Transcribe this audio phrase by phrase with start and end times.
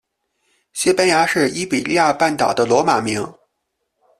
[0.73, 3.31] 西班牙是伊比利亚半岛的罗马名。